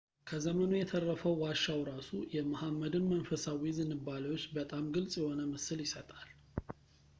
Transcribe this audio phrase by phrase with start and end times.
[0.29, 6.29] ከዘመኑ የተረፈው ዋሻው ራሱ የመሐመድን መንፈሳዊ ዝንባሌዎች በጣም ግልፅ የሆነ ምስል ይሰጣል